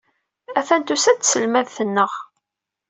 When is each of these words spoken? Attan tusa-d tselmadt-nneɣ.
Attan 0.59 0.81
tusa-d 0.87 1.19
tselmadt-nneɣ. 1.21 2.11